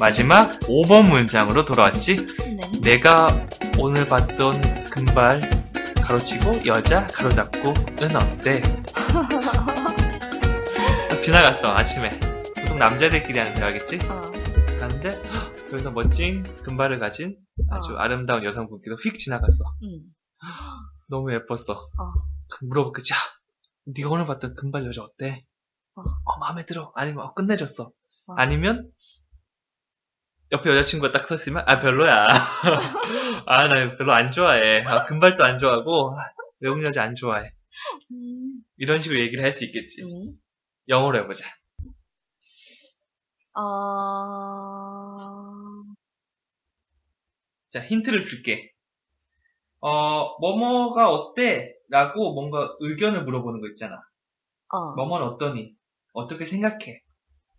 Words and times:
마지막 0.00 0.48
5번 0.60 1.08
문장으로 1.08 1.64
돌아왔지. 1.64 2.26
네. 2.26 2.80
내가 2.82 3.28
오늘 3.78 4.04
봤던 4.04 4.84
금발 4.90 5.40
가로치고 6.02 6.66
여자 6.66 7.06
가로 7.06 7.30
닫고는 7.30 8.16
어때? 8.16 8.60
딱 11.08 11.22
지나갔어 11.22 11.68
아침에. 11.74 12.10
보통 12.56 12.78
남자들끼리 12.78 13.38
하는 13.38 13.52
대화겠지? 13.54 14.00
어. 14.08 14.20
가는데 14.78 15.10
헉, 15.32 15.54
여기서 15.72 15.92
멋진 15.92 16.42
금발을 16.62 16.98
가진 16.98 17.36
아주 17.70 17.94
어. 17.94 17.98
아름다운 17.98 18.44
여성분께서 18.44 18.96
휙 18.96 19.18
지나갔어. 19.18 19.64
응. 19.84 20.00
너무 21.08 21.32
예뻤어. 21.32 21.72
어. 21.72 22.12
물어봤겠지. 22.62 23.12
야, 23.12 23.16
네가 23.96 24.10
오늘 24.10 24.26
봤던 24.26 24.54
금발 24.54 24.84
여자 24.86 25.02
어때? 25.02 25.44
어. 25.94 26.02
어, 26.02 26.38
마음에 26.40 26.66
들어. 26.66 26.92
아니면 26.96 27.24
어, 27.24 27.34
끝내줬어. 27.34 27.84
어. 28.26 28.34
아니면 28.36 28.90
옆에 30.54 30.70
여자친구가 30.70 31.12
딱 31.12 31.26
섰으면 31.26 31.64
아 31.66 31.80
별로야. 31.80 32.26
아 33.46 33.68
나 33.68 33.96
별로 33.96 34.12
안 34.12 34.30
좋아해. 34.30 34.82
아, 34.86 35.04
금발도 35.04 35.44
안 35.44 35.58
좋아하고 35.58 36.16
아, 36.18 36.22
외국 36.60 36.82
여자 36.84 37.02
안 37.02 37.14
좋아해. 37.16 37.50
음. 38.12 38.62
이런 38.78 39.00
식으로 39.00 39.20
얘기를 39.20 39.44
할 39.44 39.52
수 39.52 39.64
있겠지. 39.64 40.02
음. 40.02 40.34
영어로 40.88 41.18
해보자. 41.18 41.44
어... 43.56 43.64
자 47.70 47.80
힌트를 47.84 48.24
줄게. 48.24 48.72
어 49.80 50.38
뭐뭐가 50.40 51.10
어때? 51.10 51.74
라고 51.88 52.32
뭔가 52.34 52.74
의견을 52.80 53.24
물어보는 53.24 53.60
거 53.60 53.68
있잖아. 53.68 54.00
어. 54.72 54.94
뭐뭐는 54.96 55.26
어떠니? 55.28 55.74
어떻게 56.14 56.44
생각해? 56.46 57.02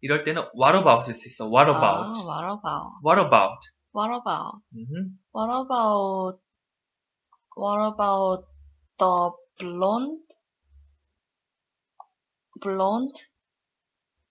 이럴 0.02 0.24
때는 0.24 0.44
what 0.56 0.78
about일 0.78 1.14
수 1.14 1.28
있어. 1.28 1.46
what 1.48 1.70
about? 1.70 2.20
아, 2.20 2.26
what 2.26 2.46
about? 2.46 2.92
what 3.04 3.20
about? 3.20 3.60
What 3.94 4.12
about? 4.12 4.62
음흠. 4.76 5.16
What 5.34 5.50
about? 5.52 6.40
What 7.56 7.80
about 7.94 8.46
the 8.98 9.32
blonde? 9.60 10.26
Blonde? 12.62 13.16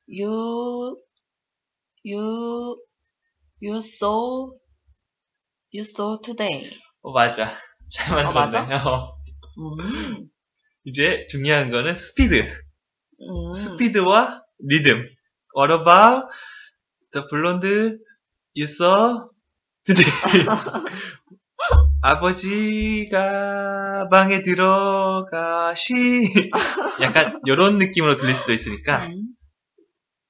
You, 0.06 1.00
you, 2.02 2.76
you 3.60 3.80
saw, 3.80 4.50
you 5.72 5.82
saw 5.84 6.20
today. 6.20 6.70
어, 7.02 7.12
맞아. 7.12 7.48
잘 7.90 8.26
어, 8.26 8.32
만들었네. 8.32 8.74
어. 8.74 9.16
음, 9.58 10.28
이제 10.84 11.26
중요한 11.30 11.70
거는 11.70 11.94
스피드. 11.94 12.34
음. 12.34 13.54
스피드와 13.54 14.42
리듬. 14.58 15.08
What 15.54 15.70
about 15.70 16.28
the 17.12 17.22
blonde 17.30 17.98
you 18.54 18.66
saw 18.66 19.28
today? 19.84 20.04
아버지가 22.02 23.14
방에 24.10 24.42
들어가시. 24.42 25.92
약간 27.00 27.40
이런 27.46 27.78
느낌으로 27.78 28.16
들릴 28.16 28.34
수도 28.34 28.52
있으니까 28.52 29.06
음, 29.06 29.28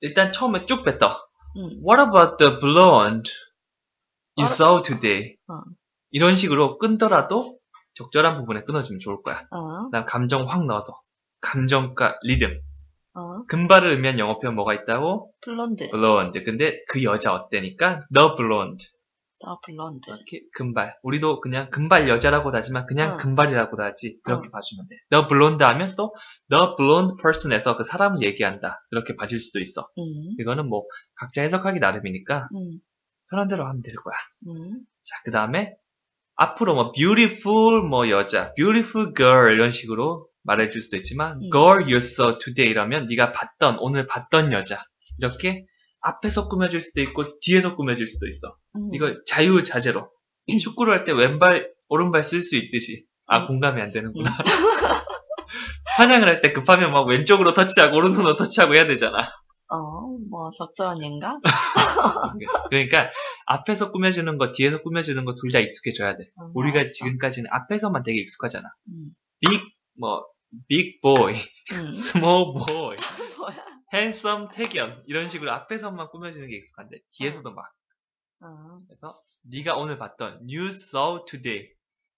일단 0.00 0.30
처음에 0.30 0.66
쭉 0.66 0.84
뱉어. 0.84 1.24
음. 1.56 1.80
What 1.82 2.02
about 2.02 2.36
the 2.38 2.58
blonde 2.60 3.30
you 4.36 4.46
saw 4.46 4.82
today? 4.82 5.36
어. 5.48 5.62
이런 6.10 6.34
식으로 6.34 6.78
끊더라도 6.78 7.58
적절한 7.94 8.36
부분에 8.38 8.64
끊어주면 8.64 9.00
좋을 9.00 9.22
거야. 9.22 9.46
어, 9.50 9.86
그다음 9.86 10.04
감정 10.06 10.48
확 10.48 10.66
넣어서 10.66 11.00
감정과 11.40 12.18
리듬. 12.22 12.60
어, 13.14 13.44
금발을 13.46 13.90
의미한 13.90 14.18
영어 14.18 14.38
표현 14.38 14.54
뭐가 14.54 14.74
있다고? 14.74 15.32
blonde, 15.40 15.90
blonde. 15.90 16.42
근데 16.42 16.82
그 16.88 17.02
여자 17.04 17.32
어때니까 17.32 18.00
the 18.12 18.28
blonde. 18.36 18.86
The 19.40 19.60
blonde. 19.60 20.10
이렇게 20.10 20.40
금발. 20.54 20.96
우리도 21.02 21.40
그냥 21.40 21.70
금발 21.70 22.08
여자라고도 22.08 22.56
하지만 22.56 22.86
그냥 22.86 23.14
어. 23.14 23.16
금발이라고도 23.16 23.82
하지. 23.82 24.18
그렇게 24.24 24.48
어. 24.48 24.50
봐주면 24.50 24.86
돼. 24.88 24.96
the 25.10 25.28
blonde 25.28 25.64
하면 25.64 25.94
또 25.96 26.14
the 26.50 26.74
blonde 26.76 27.14
person에서 27.22 27.76
그 27.76 27.84
사람을 27.84 28.22
얘기한다. 28.22 28.80
그렇게 28.90 29.14
봐줄 29.16 29.38
수도 29.38 29.60
있어. 29.60 29.88
음, 29.98 30.34
이거는 30.40 30.68
뭐 30.68 30.84
각자 31.14 31.42
해석하기 31.42 31.78
나름이니까 31.78 32.48
음, 32.54 32.80
편한 33.30 33.46
대로 33.46 33.64
하면 33.64 33.82
될 33.82 33.94
거야. 33.94 34.14
음, 34.48 34.80
자, 35.04 35.16
그 35.24 35.30
다음에 35.30 35.76
앞으로 36.36 36.74
뭐 36.74 36.92
beautiful 36.92 37.82
뭐 37.82 38.08
여자, 38.08 38.52
beautiful 38.54 39.14
girl 39.14 39.52
이런 39.54 39.70
식으로 39.70 40.26
말해줄 40.44 40.82
수도 40.82 40.96
있지만 40.96 41.38
음. 41.42 41.50
girl 41.50 41.82
you 41.84 41.96
saw 41.96 42.38
today 42.38 42.70
이라면 42.70 43.06
네가 43.06 43.32
봤던 43.32 43.78
오늘 43.80 44.06
봤던 44.06 44.52
여자 44.52 44.84
이렇게 45.18 45.64
앞에서 46.00 46.48
꾸며줄 46.48 46.80
수도 46.80 47.00
있고 47.02 47.24
뒤에서 47.40 47.76
꾸며줄 47.76 48.06
수도 48.06 48.26
있어. 48.28 48.56
음. 48.76 48.90
이거 48.94 49.14
자유자재로 49.26 50.08
축구를 50.60 50.92
할 50.92 51.04
때 51.04 51.12
왼발 51.12 51.70
오른발 51.88 52.22
쓸 52.22 52.42
수 52.42 52.56
있듯이 52.56 53.06
아 53.26 53.40
음. 53.42 53.46
공감이 53.48 53.80
안 53.80 53.90
되는구나. 53.92 54.30
화장을 55.96 56.26
할 56.28 56.40
때 56.42 56.52
급하면 56.52 56.92
막 56.92 57.06
왼쪽으로 57.06 57.54
터치하고 57.54 57.96
오른손으로 57.96 58.36
터치하고 58.36 58.74
해야 58.74 58.86
되잖아. 58.86 59.18
어, 59.70 59.78
뭐 60.30 60.50
적절한 60.50 61.02
예인가? 61.02 61.38
그러니까 62.70 63.10
앞에서 63.46 63.92
꾸며주는 63.92 64.36
거 64.38 64.52
뒤에서 64.52 64.82
꾸며주는 64.82 65.24
거 65.24 65.34
둘 65.34 65.50
다 65.52 65.58
익숙해져야 65.60 66.16
돼. 66.16 66.24
어, 66.38 66.50
우리가 66.54 66.80
알았어. 66.80 66.92
지금까지는 66.92 67.48
앞에서만 67.52 68.02
되게 68.02 68.20
익숙하잖아. 68.20 68.68
음, 68.88 69.10
big 69.40 69.62
뭐 69.98 70.24
big 70.68 71.00
boy, 71.00 71.34
음. 71.72 71.92
small 71.94 72.52
boy, 72.66 72.96
뭐야? 73.38 73.66
handsome 73.92 74.48
태견 74.52 75.04
이런 75.06 75.28
식으로 75.28 75.52
앞에서만 75.52 76.08
꾸며주는 76.10 76.48
게 76.48 76.56
익숙한데 76.56 76.98
뒤에서도 77.10 77.48
막 77.52 77.72
어, 78.40 78.80
그래서 78.88 79.20
네가 79.42 79.76
오늘 79.76 79.98
봤던 79.98 80.46
you 80.48 80.68
saw 80.68 81.24
today 81.26 81.70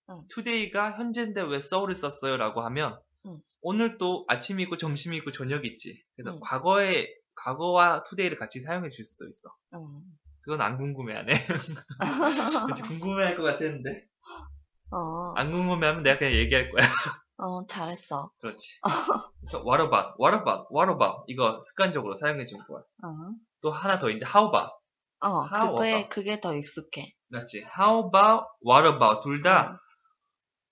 응. 0.08 0.22
today가 0.32 0.92
현재인데 0.96 1.42
왜 1.42 1.56
saw를 1.58 1.94
썼어요 1.94 2.36
라고 2.36 2.62
하면 2.62 2.98
응. 3.26 3.40
오늘 3.60 3.98
또 3.98 4.24
아침이 4.28 4.62
있고 4.64 4.76
점심이 4.76 5.16
있고 5.18 5.32
저녁이 5.32 5.66
있지 5.68 6.02
그래서 6.16 6.36
응. 6.36 6.40
과거에 6.42 7.06
과거와 7.34 8.04
today를 8.04 8.38
같이 8.38 8.60
사용해 8.60 8.88
줄 8.88 9.04
수도 9.04 9.26
있어 9.26 9.48
음. 9.74 10.02
그건 10.40 10.62
안 10.62 10.78
궁금해하네 10.78 11.46
궁금해할 12.88 13.36
것 13.36 13.42
같았는데 13.42 14.06
어, 14.92 15.34
안 15.36 15.50
궁금해하면 15.50 16.02
내가 16.04 16.18
그냥 16.18 16.34
얘기할 16.34 16.70
거야 16.70 16.84
어, 17.38 17.66
잘했어. 17.66 18.30
그렇지 18.40 18.80
그래서 19.40 19.62
what 19.64 19.82
about 19.82 20.14
what 20.20 20.34
about 20.36 20.66
what 20.74 20.90
about 20.90 21.24
이거 21.28 21.58
습관적으로 21.60 22.14
사용해 22.14 22.44
주면 22.44 22.64
좋아 22.66 22.78
어, 22.80 22.84
또 23.60 23.70
하나 23.70 23.98
더 23.98 24.08
있는데 24.10 24.26
how 24.26 24.48
about 24.48 24.72
어, 25.20 25.44
How 25.46 25.74
그게, 25.74 25.90
about? 25.90 26.08
그게 26.08 26.40
더 26.40 26.54
익숙해. 26.54 27.14
맞지 27.28 27.64
how 27.78 28.06
about 28.08 28.46
what 28.64 28.86
about 28.86 29.22
둘다 29.22 29.76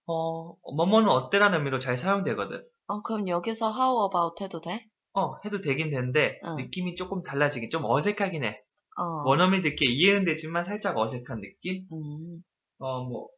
어. 0.06 0.56
어, 0.62 0.74
뭐뭐는 0.74 1.08
어때라는 1.08 1.58
의미로 1.58 1.78
잘 1.78 1.96
사용되거든. 1.96 2.62
어, 2.86 3.02
그럼 3.02 3.28
여기서 3.28 3.72
how 3.72 4.06
about 4.06 4.42
해도 4.44 4.60
돼? 4.60 4.86
어, 5.14 5.36
해도 5.44 5.60
되긴 5.60 5.90
되는데, 5.90 6.40
응. 6.44 6.56
느낌이 6.56 6.94
조금 6.96 7.22
달라지긴, 7.22 7.70
좀 7.70 7.84
어색하긴 7.84 8.44
해. 8.44 8.60
어. 8.98 9.24
원어민 9.24 9.62
듣기에 9.62 9.90
이해는 9.90 10.24
되지만 10.24 10.64
살짝 10.64 10.98
어색한 10.98 11.40
느낌? 11.40 11.86
음, 11.92 12.42
어, 12.78 13.04
뭐, 13.04 13.28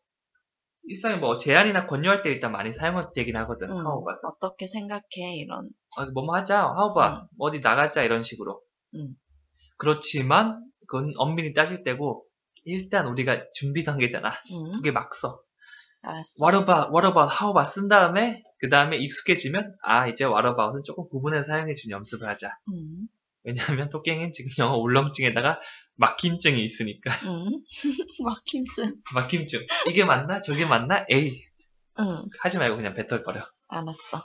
일상에 0.86 1.16
뭐 1.16 1.36
제안이나 1.36 1.86
권유할 1.86 2.22
때 2.22 2.30
일단 2.30 2.52
많이 2.52 2.72
사용되긴 2.72 3.36
하거든, 3.36 3.70
음, 3.70 3.74
about. 3.76 4.26
어떻게 4.26 4.66
생각해? 4.66 5.36
이런. 5.36 5.68
어, 5.96 6.06
뭐뭐 6.12 6.34
하자, 6.36 6.74
how 6.78 6.92
about. 6.92 7.28
어디 7.38 7.60
나가자, 7.60 8.02
이런 8.02 8.22
식으로. 8.22 8.62
음. 8.94 9.14
그렇지만, 9.78 10.64
그건 10.88 11.12
엄밀히 11.16 11.52
따질 11.54 11.82
때고, 11.82 12.24
일단 12.64 13.06
우리가 13.08 13.44
준비 13.52 13.84
단계잖아. 13.84 14.30
음, 14.30 14.70
두개막 14.72 15.14
써. 15.14 15.40
알았어. 16.02 16.34
what 16.40 16.56
about, 16.56 16.90
what 16.92 17.06
about, 17.06 17.34
how 17.34 17.50
about 17.50 17.68
쓴 17.68 17.88
다음에, 17.88 18.42
그 18.60 18.68
다음에 18.68 18.96
익숙해지면, 18.96 19.74
아, 19.82 20.06
이제 20.06 20.24
what 20.24 20.46
about은 20.46 20.82
조금 20.84 21.08
구분해서 21.08 21.44
사용해준 21.44 21.90
연습을 21.90 22.28
하자. 22.28 22.50
음, 22.72 23.08
왜냐하면 23.42 23.90
토깽은 23.90 24.32
지금 24.32 24.50
영어 24.58 24.76
울렁증에다가 24.76 25.60
막힘증이 25.96 26.64
있으니까. 26.64 27.10
음, 27.26 27.64
막힘증. 28.24 29.02
막힘증. 29.14 29.66
이게 29.88 30.04
맞나? 30.04 30.40
저게 30.40 30.66
맞나? 30.66 31.04
에이. 31.10 31.44
응, 31.98 32.22
하지 32.40 32.58
말고 32.58 32.76
그냥 32.76 32.94
뱉어버려. 32.94 33.46
알았어. 33.68 34.24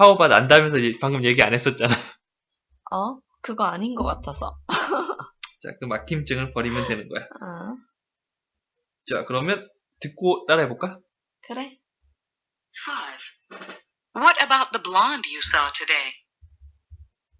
how 0.00 0.14
about 0.14 0.32
안다면서 0.34 0.78
이제 0.78 0.98
방금 1.00 1.24
얘기 1.24 1.42
안 1.42 1.54
했었잖아. 1.54 1.94
어? 2.92 3.18
그거 3.42 3.64
아닌 3.64 3.94
것 3.94 4.04
같아서. 4.04 4.58
자, 5.62 5.70
그 5.78 5.86
막힘증을 5.86 6.52
버리면 6.52 6.88
되는 6.88 7.08
거야. 7.08 7.22
어, 7.24 7.76
자, 9.06 9.24
그러면 9.24 9.68
듣고 10.00 10.46
따라해볼까? 10.46 11.00
그래. 11.42 11.78
5. 12.86 14.20
What 14.22 14.42
about 14.42 14.72
the 14.72 14.82
blonde 14.82 15.28
you 15.30 15.40
saw 15.42 15.70
today? 15.72 16.12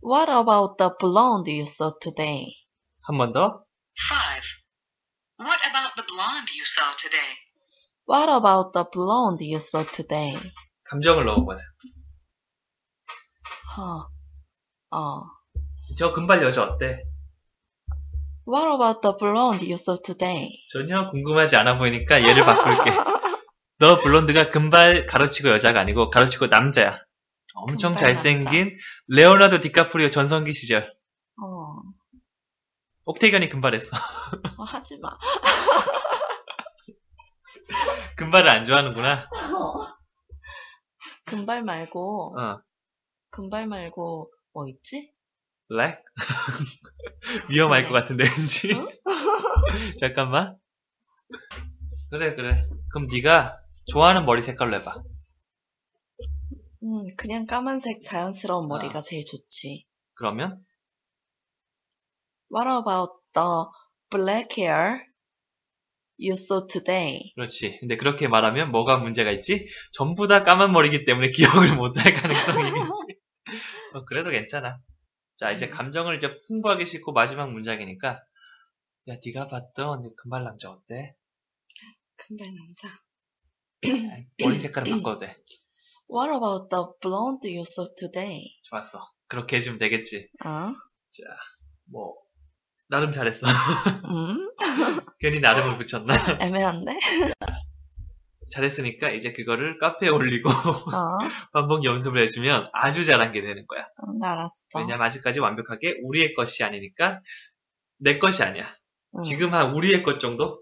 What 0.03 0.31
about 0.31 0.79
the 0.79 0.91
blonde 0.99 1.51
you 1.51 1.63
saw 1.67 1.93
today? 2.01 2.60
한 3.11 3.19
번 3.19 3.33
더. 3.33 3.65
5. 3.99 4.41
What 5.43 5.59
about 5.67 5.95
the 5.97 6.07
blonde 6.07 6.55
you 6.55 6.63
saw 6.63 6.95
today? 6.97 7.35
What 8.07 8.31
about 8.31 8.73
the 8.73 8.85
blonde 8.93 9.43
you 9.45 9.57
saw 9.59 9.85
today? 9.85 10.31
감정을 10.85 11.25
넣어보자. 11.25 11.61
어, 13.79 14.97
어. 14.97 15.23
저 15.99 16.13
금발 16.13 16.43
여자 16.45 16.63
어때? 16.63 17.03
What 18.47 18.69
about 18.69 19.01
the 19.03 19.17
blonde 19.19 19.65
you 19.67 19.75
saw 19.75 19.99
today? 20.01 20.65
전혀 20.69 21.11
궁금하지 21.11 21.57
않아 21.57 21.79
보이니까 21.79 22.23
얘를 22.23 22.45
바꿀게. 22.45 22.91
너 23.79 23.99
블론드가 24.01 24.51
금발 24.51 25.07
가로치고 25.07 25.49
여자가 25.49 25.81
아니고 25.81 26.11
가로치고 26.11 26.47
남자야. 26.47 27.01
엄청 27.55 27.95
금발 27.95 28.15
잘생긴 28.15 28.77
레오나르도 29.09 29.61
디카프리오 29.63 30.11
전성기 30.11 30.53
시절. 30.53 30.93
어, 33.05 33.13
옥테이건이 33.13 33.49
금발했어. 33.49 33.97
어, 34.59 34.63
하지 34.65 34.99
마. 34.99 35.11
금발을 38.17 38.49
안 38.49 38.65
좋아하는구나. 38.65 39.29
금발 41.25 41.63
말고, 41.63 42.39
어. 42.39 42.61
금발 43.31 43.67
말고, 43.67 44.31
뭐 44.53 44.69
있지? 44.69 45.13
블랙? 45.69 46.03
위험할. 47.49 47.85
것 47.85 47.93
같은데 47.93 48.25
왠지. 48.25 48.73
응? 48.73 48.87
잠깐만. 50.01 50.59
그래 52.11 52.35
그래. 52.35 52.69
그럼 52.91 53.07
네가 53.07 53.61
좋아하는 53.87 54.27
머리 54.27 54.43
색깔로 54.43 54.75
해봐. 54.77 55.03
음, 56.83 57.07
그냥 57.17 57.47
까만색 57.47 58.03
자연스러운 58.05 58.65
아. 58.65 58.69
머리가 58.69 59.01
제일 59.03 59.25
좋지. 59.25 59.87
그러면 60.15 60.61
What 62.51 62.69
about 62.69 63.13
the 63.33 63.67
black 64.11 64.61
hair 64.61 65.07
you 66.19 66.33
saw 66.35 66.67
today? 66.67 67.33
그렇지. 67.37 67.79
근데 67.79 67.97
그렇게 67.97 68.27
말하면 68.27 68.73
뭐가 68.73 68.97
문제가 68.99 69.31
있지? 69.31 69.69
전부 69.93 70.27
다 70.27 70.43
까만 70.43 70.73
머리기 70.73 71.05
때문에 71.05 71.31
기억을 71.71 71.77
못할 71.77 72.13
가능성이 72.13 72.69
있지. 72.69 73.21
어, 73.95 74.05
그래도 74.05 74.31
괜찮아. 74.31 74.81
자, 75.39 75.53
이제 75.53 75.67
음. 75.67 75.71
감정을 75.71 76.17
이제 76.17 76.41
풍부하게 76.47 76.85
싣고 76.85 77.13
마지막 77.13 77.53
문장이니까 77.53 78.21
야, 79.09 79.17
네가 79.25 79.47
봤던 79.47 80.03
이 80.05 80.15
금발 80.17 80.45
남자 80.45 80.71
어때? 80.71 81.15
금발 82.17 82.49
남자. 82.55 82.89
아이, 84.13 84.27
머리 84.43 84.59
색깔을 84.59 84.91
바꿔도 85.03 85.21
돼. 85.21 85.37
What 86.13 86.31
about 86.35 86.69
the 86.69 86.85
blonde 87.01 87.49
you 87.49 87.61
saw 87.61 87.89
today? 87.97 88.61
좋았어. 88.65 89.09
그렇게 89.29 89.57
해주면 89.57 89.79
되겠지. 89.79 90.29
어? 90.45 90.75
뭐 91.87 92.17
나름 92.91 93.13
잘했어. 93.13 93.47
음? 93.47 94.51
괜히 95.21 95.41
나름을 95.41 95.79
붙였나? 95.79 96.13
애매한데? 96.43 96.99
잘했으니까 98.53 99.11
이제 99.11 99.33
그거를 99.33 99.79
카페에 99.79 100.09
올리고 100.09 100.51
어? 100.51 101.19
반복 101.53 101.85
연습을 101.85 102.21
해주면 102.23 102.69
아주 102.73 103.05
잘한 103.05 103.33
게 103.33 103.43
되는 103.43 103.65
거야. 103.67 103.85
응, 104.09 104.19
알았어. 104.23 104.55
왜냐면 104.77 105.03
아직까지 105.03 105.39
완벽하게 105.41 106.01
우리의 106.03 106.35
것이 106.35 106.65
아니니까 106.65 107.21
내 107.99 108.19
것이 108.19 108.43
아니야. 108.43 108.67
응. 109.19 109.23
지금 109.23 109.55
한 109.55 109.73
우리의 109.75 110.03
것 110.03 110.19
정도? 110.19 110.59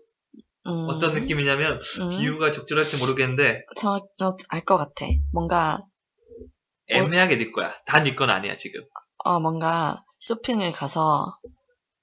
음, 0.66 0.86
어떤 0.90 1.14
느낌이냐면 1.14 1.80
음, 2.00 2.10
비유가 2.10 2.52
적절할지 2.52 2.98
모르겠는데 2.98 3.62
저, 3.76 4.00
저, 4.18 4.36
알것 4.50 4.76
같아. 4.78 5.06
뭔가, 5.32 5.78
애매하게 6.90 7.36
네 7.38 7.50
거야. 7.52 7.72
다 7.86 8.00
네 8.02 8.14
건 8.16 8.28
아니야 8.28 8.56
지금. 8.56 8.82
어, 9.24 9.40
뭔가 9.40 10.04
쇼핑을 10.18 10.72
가서, 10.72 11.38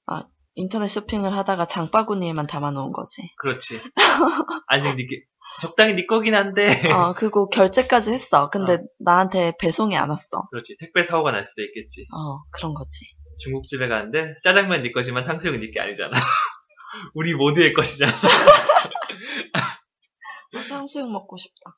아, 0.08 0.28
인터넷 0.56 0.88
쇼핑을 0.88 1.36
하다가 1.36 1.66
장바구니에만 1.66 2.48
담아놓은 2.48 2.92
거지. 2.94 3.22
그렇지. 3.38 3.82
아직 4.68 4.96
네 4.96 5.06
게- 5.06 5.24
적당히 5.62 5.94
네 5.96 6.06
거긴 6.06 6.34
한데 6.36 6.90
어, 6.92 7.14
그리고 7.14 7.50
결제까지 7.50 8.12
했어. 8.12 8.50
근데 8.50 8.80
나한테 9.00 9.54
배송이 9.60 9.96
안 9.98 10.10
왔어. 10.10 10.48
그렇지. 10.52 10.76
택배 10.80 11.04
사고가 11.04 11.32
날 11.32 11.44
수도 11.44 11.62
있겠지. 11.64 12.06
어, 12.14 12.44
그런 12.52 12.74
거지. 12.74 13.06
중국집에 13.40 13.88
가는데 13.88 14.36
짜장면 14.44 14.84
네 14.84 14.92
거지만 14.92 15.26
탕수육은 15.26 15.60
네게 15.60 15.80
아니잖아. 15.80 16.12
우리 17.14 17.34
모두의 17.34 17.74
것이잖아. 17.74 18.14
탕수육 20.70 21.12
먹고 21.12 21.36
싶다. 21.38 21.78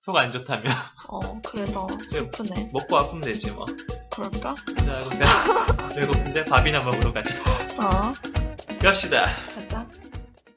속 0.00 0.16
안 0.16 0.32
좋다며. 0.32 0.68
어, 1.08 1.20
그래서 1.42 1.86
슬프네. 2.08 2.70
먹고 2.72 2.96
아프면 2.96 3.22
되지 3.22 3.52
뭐. 3.52 3.64
그럴까? 4.12 4.54
자, 4.84 4.98
그러니까 4.98 5.88
배고픈데 5.88 6.44
밥이나 6.44 6.80
먹으러 6.80 7.12
가자. 7.12 7.34
어, 7.78 8.12
갑시다. 8.80 9.24
가자. 9.54 9.86